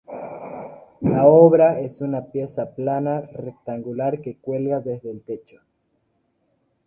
La 1.01 1.27
obra 1.27 1.79
es 1.79 2.01
una 2.01 2.25
pieza 2.31 2.73
plana 2.73 3.21
rectangular 3.33 4.19
que 4.19 4.35
cuelga 4.37 4.79
desde 4.79 5.11
el 5.11 5.21
techo. 5.21 5.57